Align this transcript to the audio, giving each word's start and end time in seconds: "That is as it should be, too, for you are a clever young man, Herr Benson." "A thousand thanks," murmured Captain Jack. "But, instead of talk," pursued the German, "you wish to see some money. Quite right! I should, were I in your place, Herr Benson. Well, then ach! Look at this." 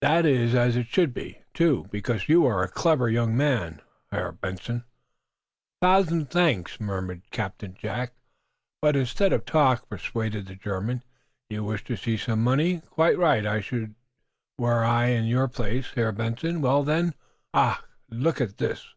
"That 0.00 0.24
is 0.24 0.54
as 0.54 0.76
it 0.78 0.86
should 0.86 1.12
be, 1.12 1.42
too, 1.52 1.86
for 1.90 2.18
you 2.26 2.46
are 2.46 2.62
a 2.62 2.70
clever 2.70 3.06
young 3.10 3.36
man, 3.36 3.82
Herr 4.10 4.32
Benson." 4.32 4.84
"A 5.82 5.86
thousand 5.86 6.30
thanks," 6.30 6.80
murmured 6.80 7.30
Captain 7.30 7.74
Jack. 7.74 8.14
"But, 8.80 8.96
instead 8.96 9.30
of 9.34 9.44
talk," 9.44 9.86
pursued 9.90 10.32
the 10.32 10.54
German, 10.54 11.02
"you 11.50 11.64
wish 11.64 11.84
to 11.84 11.96
see 11.96 12.16
some 12.16 12.42
money. 12.42 12.80
Quite 12.80 13.18
right! 13.18 13.44
I 13.44 13.60
should, 13.60 13.94
were 14.56 14.82
I 14.82 15.08
in 15.08 15.26
your 15.26 15.48
place, 15.48 15.92
Herr 15.94 16.12
Benson. 16.12 16.62
Well, 16.62 16.82
then 16.82 17.12
ach! 17.54 17.76
Look 18.08 18.40
at 18.40 18.56
this." 18.56 18.94